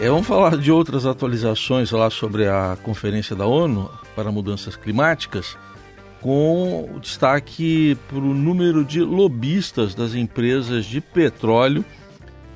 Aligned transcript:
É, 0.00 0.08
vamos 0.08 0.26
falar 0.26 0.56
de 0.56 0.72
outras 0.72 1.04
atualizações 1.04 1.90
lá 1.90 2.08
sobre 2.08 2.48
a 2.48 2.74
Conferência 2.82 3.36
da 3.36 3.44
ONU 3.44 3.90
para 4.16 4.32
Mudanças 4.32 4.74
Climáticas, 4.74 5.58
com 6.22 6.98
destaque 7.02 7.98
para 8.08 8.16
o 8.16 8.32
número 8.32 8.82
de 8.82 9.02
lobistas 9.02 9.94
das 9.94 10.14
empresas 10.14 10.86
de 10.86 11.02
petróleo 11.02 11.84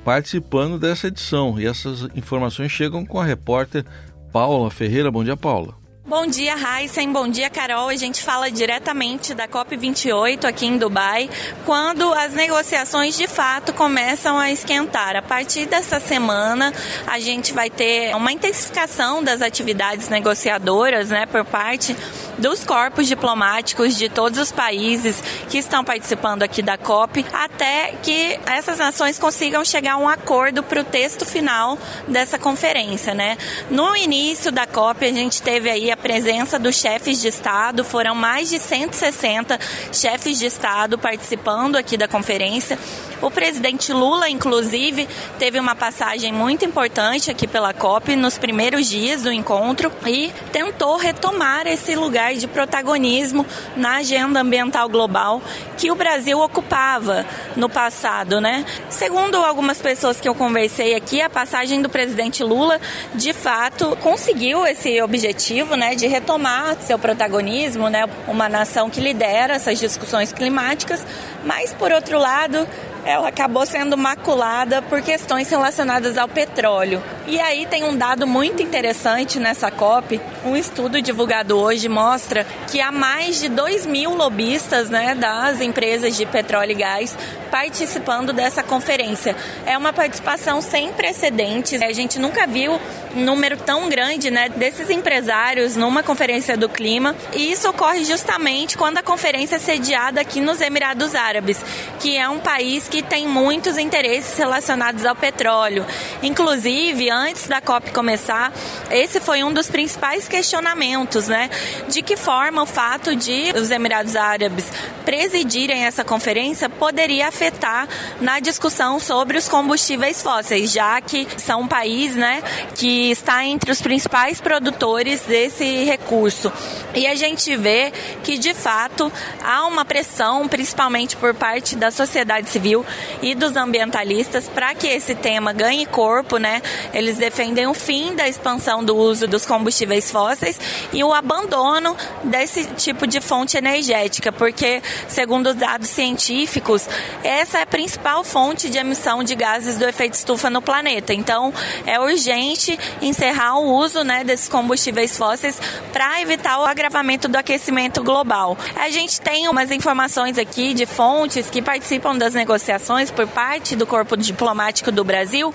participando 0.03 0.79
dessa 0.79 1.05
edição. 1.05 1.59
E 1.59 1.67
essas 1.67 2.09
informações 2.15 2.71
chegam 2.71 3.05
com 3.05 3.21
a 3.21 3.23
repórter 3.23 3.85
Paula 4.31 4.71
Ferreira. 4.71 5.11
Bom 5.11 5.23
dia, 5.23 5.37
Paula. 5.37 5.84
Bom 6.17 6.27
dia, 6.27 6.55
Heisen. 6.55 7.11
Bom 7.11 7.27
dia, 7.27 7.49
Carol. 7.49 7.89
A 7.89 7.95
gente 7.97 8.23
fala 8.23 8.49
diretamente 8.49 9.33
da 9.33 9.49
COP28 9.49 10.45
aqui 10.45 10.65
em 10.65 10.77
Dubai, 10.77 11.29
quando 11.65 12.13
as 12.13 12.31
negociações 12.31 13.17
de 13.17 13.27
fato 13.27 13.73
começam 13.73 14.39
a 14.39 14.49
esquentar. 14.49 15.17
A 15.17 15.21
partir 15.21 15.65
dessa 15.65 15.99
semana, 15.99 16.73
a 17.05 17.19
gente 17.19 17.51
vai 17.51 17.69
ter 17.69 18.15
uma 18.15 18.31
intensificação 18.31 19.21
das 19.21 19.41
atividades 19.41 20.07
negociadoras, 20.07 21.09
né, 21.09 21.25
por 21.25 21.43
parte 21.43 21.93
dos 22.37 22.63
corpos 22.63 23.07
diplomáticos 23.07 23.95
de 23.95 24.09
todos 24.09 24.39
os 24.39 24.51
países 24.51 25.21
que 25.49 25.57
estão 25.57 25.83
participando 25.83 26.43
aqui 26.43 26.61
da 26.61 26.77
COP, 26.77 27.25
até 27.33 27.93
que 28.03 28.39
essas 28.45 28.77
nações 28.77 29.17
consigam 29.17 29.63
chegar 29.63 29.93
a 29.93 29.97
um 29.97 30.07
acordo 30.07 30.63
para 30.63 30.81
o 30.81 30.83
texto 30.83 31.25
final 31.25 31.77
dessa 32.07 32.37
conferência, 32.37 33.13
né? 33.13 33.37
No 33.69 33.95
início 33.95 34.51
da 34.51 34.67
COP, 34.67 35.05
a 35.05 35.13
gente 35.13 35.41
teve 35.41 35.69
aí 35.69 35.91
a 35.91 35.97
presença 35.97 36.59
dos 36.59 36.75
chefes 36.75 37.21
de 37.21 37.27
Estado, 37.27 37.83
foram 37.83 38.15
mais 38.15 38.49
de 38.49 38.59
160 38.59 39.59
chefes 39.91 40.39
de 40.39 40.45
Estado 40.45 40.97
participando 40.97 41.75
aqui 41.75 41.97
da 41.97 42.07
conferência. 42.07 42.77
O 43.21 43.31
presidente 43.31 43.93
Lula, 43.93 44.29
inclusive, 44.29 45.07
teve 45.39 45.59
uma 45.59 45.75
passagem 45.75 46.33
muito 46.33 46.65
importante 46.65 47.31
aqui 47.31 47.47
pela 47.47 47.73
COP 47.73 48.15
nos 48.15 48.37
primeiros 48.37 48.87
dias 48.87 49.23
do 49.23 49.31
encontro 49.31 49.91
e 50.05 50.33
tentou 50.51 50.97
retomar 50.97 51.65
esse 51.65 51.95
lugar 51.95 52.35
de 52.35 52.45
protagonismo 52.45 53.45
na 53.75 53.97
agenda 53.97 54.41
ambiental 54.41 54.89
global 54.89 55.41
que 55.77 55.89
o 55.91 55.95
Brasil 55.95 56.39
ocupava 56.39 57.25
no 57.55 57.69
passado, 57.69 58.41
né? 58.41 58.65
Segundo 58.89 59.37
algumas 59.37 59.81
pessoas 59.81 60.19
que 60.19 60.27
eu 60.27 60.35
conversei 60.35 60.93
aqui, 60.93 61.21
a 61.21 61.29
passagem 61.29 61.81
do 61.81 61.89
presidente 61.89 62.43
Lula, 62.43 62.79
de 63.13 63.31
fato, 63.33 63.97
conseguiu 64.01 64.65
esse 64.65 65.01
objetivo, 65.01 65.75
né, 65.75 65.95
de 65.95 66.07
retomar 66.07 66.75
seu 66.81 66.99
protagonismo, 66.99 67.89
né, 67.89 68.05
uma 68.27 68.49
nação 68.49 68.89
que 68.89 68.99
lidera 68.99 69.55
essas 69.55 69.79
discussões 69.79 70.31
climáticas, 70.31 71.05
mas 71.43 71.73
por 71.73 71.91
outro 71.91 72.19
lado, 72.19 72.67
ela 73.05 73.29
acabou 73.29 73.65
sendo 73.65 73.95
maculada 73.95 74.81
por 74.81 75.01
questões 75.01 75.49
relacionadas 75.49 76.17
ao 76.17 76.27
petróleo. 76.27 77.01
E 77.27 77.39
aí 77.39 77.65
tem 77.65 77.83
um 77.83 77.97
dado 77.97 78.27
muito 78.27 78.61
interessante 78.61 79.39
nessa 79.39 79.71
COP. 79.71 80.21
Um 80.45 80.55
estudo 80.55 81.01
divulgado 81.01 81.57
hoje 81.57 81.89
mostra 81.89 82.45
que 82.69 82.79
há 82.79 82.91
mais 82.91 83.39
de 83.39 83.49
2 83.49 83.87
mil 83.87 84.13
lobistas 84.13 84.91
né, 84.91 85.15
das 85.15 85.59
empresas 85.59 86.15
de 86.15 86.25
petróleo 86.27 86.71
e 86.71 86.75
gás 86.75 87.17
participando 87.49 88.33
dessa 88.33 88.61
conferência. 88.61 89.35
É 89.65 89.77
uma 89.77 89.93
participação 89.93 90.61
sem 90.61 90.91
precedentes. 90.93 91.81
A 91.81 91.93
gente 91.93 92.19
nunca 92.19 92.45
viu 92.45 92.79
um 93.15 93.23
número 93.23 93.57
tão 93.57 93.87
grande 93.89 94.29
né, 94.29 94.49
desses 94.49 94.89
empresários 94.89 95.75
numa 95.75 96.03
conferência 96.03 96.57
do 96.57 96.67
clima. 96.67 97.15
E 97.33 97.51
isso 97.51 97.69
ocorre 97.69 98.03
justamente 98.03 98.77
quando 98.77 98.97
a 98.97 99.03
conferência 99.03 99.55
é 99.55 99.59
sediada 99.59 100.21
aqui 100.21 100.41
nos 100.41 100.61
Emirados 100.61 101.15
Árabes, 101.15 101.57
que 101.99 102.17
é 102.17 102.27
um 102.27 102.39
país 102.39 102.87
que 102.87 103.01
tem 103.01 103.27
muitos 103.27 103.77
interesses 103.77 104.37
relacionados 104.37 105.05
ao 105.05 105.15
petróleo. 105.15 105.85
Inclusive, 106.21 107.09
antes 107.15 107.47
da 107.47 107.61
COP 107.61 107.91
começar, 107.91 108.51
esse 108.91 109.19
foi 109.19 109.43
um 109.43 109.53
dos 109.53 109.69
principais 109.69 110.27
questionamentos, 110.27 111.27
né? 111.27 111.49
De 111.87 112.01
que 112.01 112.15
forma 112.15 112.63
o 112.63 112.65
fato 112.65 113.15
de 113.15 113.53
os 113.55 113.71
Emirados 113.71 114.15
Árabes 114.15 114.65
presidirem 115.05 115.85
essa 115.85 116.03
conferência 116.03 116.67
poderia 116.67 117.27
afetar 117.27 117.87
na 118.19 118.39
discussão 118.39 118.99
sobre 118.99 119.37
os 119.37 119.47
combustíveis 119.47 120.21
fósseis, 120.21 120.71
já 120.71 120.99
que 120.99 121.27
são 121.37 121.61
um 121.61 121.67
país, 121.67 122.15
né, 122.15 122.41
que 122.75 123.11
está 123.11 123.45
entre 123.45 123.71
os 123.71 123.81
principais 123.81 124.41
produtores 124.41 125.21
desse 125.21 125.83
recurso. 125.83 126.51
E 126.93 127.05
a 127.05 127.15
gente 127.15 127.55
vê 127.55 127.93
que 128.23 128.37
de 128.37 128.53
fato 128.53 129.11
há 129.43 129.65
uma 129.67 129.85
pressão, 129.85 130.47
principalmente 130.47 131.15
por 131.15 131.33
parte 131.33 131.75
da 131.75 131.91
sociedade 131.91 132.49
civil 132.49 132.85
e 133.21 133.35
dos 133.35 133.55
ambientalistas, 133.55 134.47
para 134.47 134.73
que 134.73 134.87
esse 134.87 135.13
tema 135.13 135.53
ganhe 135.53 135.85
corpo, 135.85 136.37
né? 136.37 136.61
Eles 137.05 137.17
defendem 137.19 137.67
o 137.67 137.73
fim 137.75 138.15
da 138.15 138.27
expansão 138.27 138.83
do 138.83 138.97
uso 138.97 139.27
dos 139.27 139.45
combustíveis 139.45 140.09
fósseis 140.09 140.59
e 140.91 141.03
o 141.03 141.13
abandono 141.13 141.95
desse 142.23 142.65
tipo 142.73 143.05
de 143.05 143.21
fonte 143.21 143.57
energética, 143.57 144.31
porque 144.31 144.81
segundo 145.07 145.49
os 145.51 145.55
dados 145.55 145.87
científicos, 145.87 146.89
essa 147.23 147.59
é 147.59 147.61
a 147.61 147.65
principal 147.67 148.23
fonte 148.23 148.71
de 148.71 148.79
emissão 148.79 149.23
de 149.23 149.35
gases 149.35 149.77
do 149.77 149.85
efeito 149.85 150.15
estufa 150.15 150.49
no 150.49 150.63
planeta. 150.63 151.13
Então, 151.13 151.53
é 151.85 151.99
urgente 151.99 152.75
encerrar 152.99 153.59
o 153.59 153.75
uso 153.75 154.03
né, 154.03 154.23
desses 154.23 154.49
combustíveis 154.49 155.15
fósseis 155.15 155.61
para 155.93 156.19
evitar 156.23 156.59
o 156.59 156.65
agravamento 156.65 157.27
do 157.27 157.35
aquecimento 157.35 158.01
global. 158.01 158.57
A 158.75 158.89
gente 158.89 159.21
tem 159.21 159.47
umas 159.47 159.69
informações 159.69 160.39
aqui 160.39 160.73
de 160.73 160.87
fontes 160.87 161.51
que 161.51 161.61
participam 161.61 162.17
das 162.17 162.33
negociações 162.33 163.11
por 163.11 163.27
parte 163.27 163.75
do 163.75 163.85
corpo 163.85 164.17
diplomático 164.17 164.91
do 164.91 165.03
Brasil, 165.03 165.53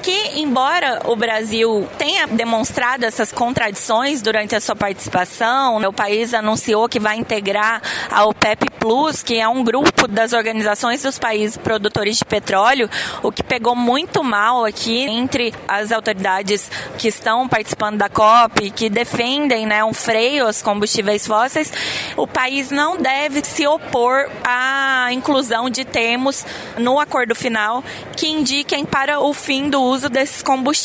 que, 0.00 0.38
embora 0.38 0.91
o 1.04 1.16
Brasil 1.16 1.88
tenha 1.98 2.26
demonstrado 2.26 3.04
essas 3.04 3.32
contradições 3.32 4.22
durante 4.22 4.54
a 4.54 4.60
sua 4.60 4.76
participação, 4.76 5.76
o 5.82 5.92
país 5.92 6.34
anunciou 6.34 6.88
que 6.88 7.00
vai 7.00 7.16
integrar 7.16 7.82
a 8.10 8.24
OPEP 8.24 8.70
Plus, 8.78 9.22
que 9.22 9.38
é 9.38 9.48
um 9.48 9.62
grupo 9.62 10.08
das 10.08 10.32
organizações 10.32 11.02
dos 11.02 11.18
países 11.18 11.56
produtores 11.56 12.18
de 12.18 12.24
petróleo, 12.24 12.90
o 13.22 13.30
que 13.30 13.42
pegou 13.42 13.76
muito 13.76 14.24
mal 14.24 14.64
aqui 14.64 15.02
entre 15.02 15.54
as 15.68 15.92
autoridades 15.92 16.70
que 16.98 17.08
estão 17.08 17.48
participando 17.48 17.98
da 17.98 18.08
COP, 18.08 18.70
que 18.70 18.90
defendem 18.90 19.66
né, 19.66 19.84
um 19.84 19.94
freio 19.94 20.46
aos 20.46 20.62
combustíveis 20.62 21.26
fósseis. 21.26 21.72
O 22.16 22.26
país 22.26 22.70
não 22.70 22.96
deve 22.96 23.44
se 23.44 23.66
opor 23.66 24.28
à 24.44 25.08
inclusão 25.12 25.70
de 25.70 25.84
termos 25.84 26.44
no 26.76 26.98
acordo 26.98 27.34
final 27.34 27.84
que 28.16 28.26
indiquem 28.26 28.84
para 28.84 29.20
o 29.20 29.32
fim 29.32 29.68
do 29.68 29.80
uso 29.80 30.08
desses 30.08 30.42
combustíveis. 30.42 30.81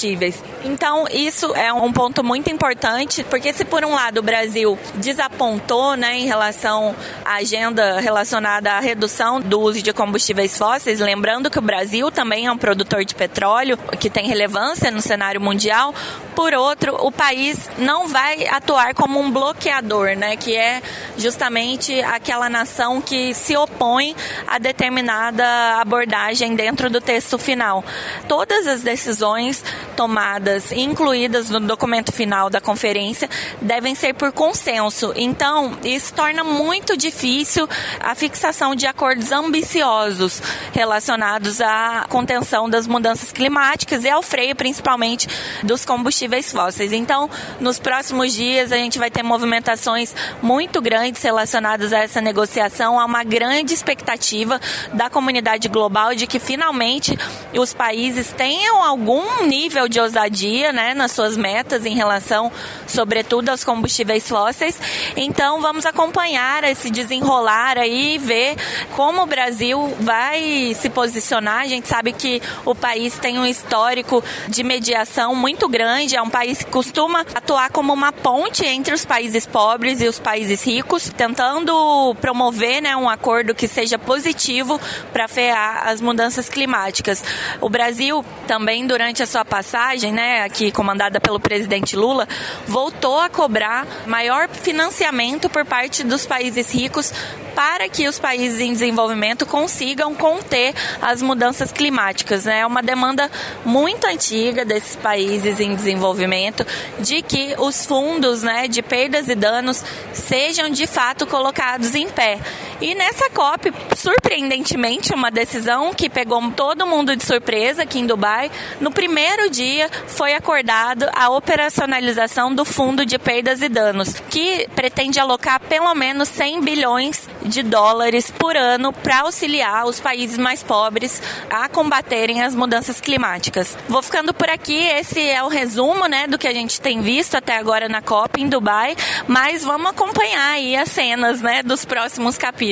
Então, 0.64 1.06
isso 1.12 1.56
é 1.56 1.72
um 1.72 1.92
ponto 1.92 2.24
muito 2.24 2.52
importante, 2.52 3.24
porque 3.24 3.54
se 3.54 3.66
por 3.66 3.84
um 3.84 3.94
lado 3.94 4.20
o 4.20 4.24
Brasil 4.24 4.78
desapontou 4.96 5.96
né, 5.96 6.18
em 6.18 6.26
relação 6.26 6.96
à 7.24 7.36
agenda 7.36 8.00
relacionada 8.00 8.74
à 8.74 8.80
redução 8.80 9.40
do 9.40 9.60
uso 9.60 9.82
de 9.82 9.94
combustíveis 9.94 10.58
fósseis, 10.58 11.00
lembrando 11.00 11.50
que 11.50 11.60
o 11.60 11.62
Brasil 11.62 12.12
também 12.12 12.48
é 12.48 12.52
um 12.52 12.58
produtor 12.58 13.06
de 13.06 13.16
petróleo 13.16 13.78
que 14.00 14.10
tem 14.10 14.28
relevância 14.28 14.92
no 14.92 15.02
cenário 15.02 15.42
mundial. 15.42 15.94
Por 16.36 16.54
outro, 16.54 16.96
o 17.04 17.12
país 17.12 17.70
não 17.78 18.08
vai 18.08 18.48
atuar 18.48 18.94
como 18.94 19.20
um 19.20 19.32
bloqueador, 19.32 20.16
né, 20.16 20.36
que 20.36 20.56
é 20.56 20.82
justamente 21.18 22.02
aquela 22.02 22.50
nação 22.50 23.02
que 23.02 23.34
se 23.34 23.56
opõe 23.58 24.16
a 24.46 24.60
determinada 24.60 25.46
abordagem 25.82 26.56
dentro 26.56 26.90
do 26.90 27.02
texto 27.02 27.38
final. 27.38 27.84
Todas 28.28 28.68
as 28.68 28.82
decisões 28.82 29.64
tomadas, 29.98 30.72
incluídas 30.72 31.50
no 31.50 31.60
documento 31.60 32.12
final 32.12 32.52
da 32.52 32.62
conferência, 32.62 33.28
devem 33.60 33.96
ser 33.96 34.14
por 34.14 34.32
consenso. 34.32 35.12
Então, 35.16 35.76
isso 35.84 36.14
torna 36.14 36.44
muito 36.44 36.96
difícil 36.96 37.68
a 38.00 38.14
fixação 38.14 38.76
de 38.76 38.86
acordos 38.86 39.32
ambiciosos 39.32 40.40
relacionados 40.72 41.60
à 41.60 42.06
contenção 42.10 42.70
das 42.70 42.86
mudanças 42.86 43.32
climáticas 43.32 44.04
e 44.04 44.10
ao 44.10 44.22
freio, 44.22 44.56
principalmente, 44.56 45.28
dos 45.64 45.84
combustíveis 45.84 46.52
fósseis. 46.52 46.94
Então, 46.94 47.28
nos 47.60 47.80
próximos 47.80 48.34
dias, 48.34 48.72
a 48.72 48.78
gente 48.78 49.00
vai 49.00 49.10
ter 49.10 49.24
movimentações 49.24 50.14
muito 50.44 50.80
grandes 50.80 51.24
relacionadas 51.24 51.92
a 51.92 51.98
essa 51.98 52.22
negociação. 52.22 53.00
Há 53.00 53.06
uma 53.06 53.24
grande 53.24 53.74
expectativa 53.74 54.62
da 54.94 55.10
comunidade 55.10 55.68
global 55.68 56.14
de 56.14 56.28
que 56.28 56.38
finalmente 56.38 57.18
os 57.52 57.74
países 57.74 58.32
tenham 58.32 58.84
algum 58.84 59.44
nível 59.48 59.87
de 59.88 60.00
ousadia 60.00 60.72
né, 60.72 60.94
nas 60.94 61.12
suas 61.12 61.38
metas 61.38 61.86
em 61.86 61.94
relação, 61.94 62.52
sobretudo, 62.88 63.50
aos 63.50 63.64
combustíveis 63.64 64.28
fósseis. 64.28 64.80
Então, 65.16 65.62
vamos 65.62 65.86
acompanhar 65.86 66.64
esse 66.64 66.90
desenrolar 66.90 67.78
aí 67.78 68.16
e 68.16 68.18
ver 68.18 68.56
como 68.96 69.24
o 69.24 69.26
Brasil 69.26 69.96
vai 70.00 70.74
se 70.76 70.90
posicionar. 70.90 71.62
A 71.62 71.68
gente 71.68 71.88
sabe 71.88 72.14
que 72.14 72.42
o 72.66 72.76
país 72.76 73.18
tem 73.18 73.40
um 73.40 73.46
histórico 73.46 74.24
de 74.48 74.64
mediação 74.64 75.36
muito 75.36 75.68
grande, 75.68 76.16
é 76.16 76.22
um 76.22 76.30
país 76.30 76.60
que 76.60 76.72
costuma 76.72 77.22
atuar 77.34 77.70
como 77.72 77.94
uma 77.94 78.12
ponte 78.12 78.66
entre 78.66 78.94
os 78.94 79.06
países 79.06 79.46
pobres 79.46 80.02
e 80.02 80.08
os 80.08 80.20
países 80.20 80.64
ricos, 80.64 81.10
tentando 81.10 82.16
promover 82.22 82.82
né, 82.82 82.96
um 82.96 83.10
acordo 83.10 83.56
que 83.56 83.68
seja 83.68 83.98
positivo 83.98 84.80
para 85.12 85.28
frear 85.28 85.88
as 85.88 86.02
mudanças 86.02 86.50
climáticas. 86.50 87.24
O 87.62 87.70
Brasil 87.70 88.24
também, 88.48 88.86
durante 88.86 89.24
a 89.24 89.28
sua 89.28 89.44
passagem, 89.44 89.77
passagem, 89.78 90.12
né, 90.12 90.42
aqui 90.42 90.72
comandada 90.72 91.20
pelo 91.20 91.40
presidente 91.40 91.96
Lula, 91.96 92.28
voltou 92.68 93.20
a 93.20 93.30
cobrar 93.30 93.86
maior 94.08 94.50
financiamento 94.50 95.48
por 95.50 95.64
parte 95.66 96.04
dos 96.04 96.26
países 96.26 96.74
ricos 96.74 97.14
para 97.54 97.88
que 97.90 98.08
os 98.08 98.20
países 98.20 98.60
em 98.60 98.72
desenvolvimento 98.72 99.46
consigam 99.46 100.14
conter 100.14 100.74
as 101.02 101.22
mudanças 101.22 101.72
climáticas. 101.72 102.46
Né? 102.46 102.60
É 102.60 102.66
uma 102.66 102.82
demanda 102.82 103.30
muito 103.66 104.06
antiga 104.06 104.66
desses 104.66 104.96
países 104.96 105.60
em 105.60 105.76
desenvolvimento 105.76 106.66
de 107.00 107.22
que 107.22 107.56
os 107.58 107.86
fundos 107.86 108.44
né, 108.44 108.68
de 108.68 108.82
perdas 108.82 109.28
e 109.28 109.36
danos 109.36 109.84
sejam 110.14 110.70
de 110.70 110.86
fato 110.86 111.26
colocados 111.26 111.94
em 111.96 112.08
pé. 112.10 112.40
E 112.80 112.94
nessa 112.94 113.28
COP, 113.32 113.74
surpreendentemente, 113.96 115.12
uma 115.12 115.32
decisão 115.32 115.96
que 115.96 116.08
pegou 116.08 116.38
todo 116.52 116.86
mundo 116.86 117.16
de 117.16 117.26
surpresa 117.26 117.82
aqui 117.82 117.98
em 117.98 118.06
Dubai, 118.06 118.52
no 118.80 118.92
primeiro 118.92 119.50
dia 119.50 119.90
foi 120.06 120.36
acordado 120.36 121.08
a 121.14 121.30
operacionalização 121.30 122.54
do 122.54 122.64
Fundo 122.64 123.04
de 123.04 123.18
Perdas 123.18 123.64
e 123.64 123.70
Danos, 123.70 124.14
que 124.30 124.68
pretende 124.76 125.20
alocar 125.20 125.60
pelo 125.60 125.96
menos 125.96 126.30
100 126.30 126.62
bilhões 126.62 127.28
de 127.42 127.64
dólares 127.64 128.30
por 128.30 128.56
ano 128.56 128.94
para 128.94 129.22
auxiliar 129.22 129.88
os 129.88 130.00
países 130.00 130.38
mais 130.38 130.62
pobres 130.62 131.20
a 131.50 131.68
combaterem 131.68 132.44
as 132.44 132.54
mudanças 132.54 133.02
climáticas. 133.02 133.76
Vou 133.90 134.04
ficando 134.04 134.36
por 134.36 134.50
aqui, 134.50 134.78
esse 134.78 135.20
é 135.20 135.42
o 135.42 135.48
resumo 135.48 136.06
né, 136.06 136.28
do 136.28 136.38
que 136.38 136.48
a 136.48 136.54
gente 136.54 136.80
tem 136.80 137.02
visto 137.02 137.34
até 137.34 137.58
agora 137.58 137.90
na 137.90 138.04
COP 138.04 138.40
em 138.40 138.48
Dubai, 138.48 138.96
mas 139.28 139.64
vamos 139.64 139.90
acompanhar 139.90 140.52
aí 140.52 140.76
as 140.76 140.90
cenas 140.90 141.42
né, 141.42 141.64
dos 141.64 141.84
próximos 141.84 142.38
capítulos. 142.38 142.67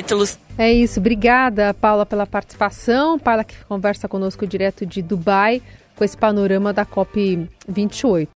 É 0.57 0.71
isso, 0.71 0.99
obrigada 0.99 1.73
Paula 1.73 2.05
pela 2.05 2.25
participação, 2.25 3.19
Paula 3.19 3.43
que 3.43 3.55
conversa 3.65 4.07
conosco 4.07 4.47
direto 4.47 4.85
de 4.85 5.01
Dubai 5.01 5.61
com 5.95 6.03
esse 6.03 6.17
panorama 6.17 6.73
da 6.73 6.85
COP 6.85 7.49
28. 7.67 8.29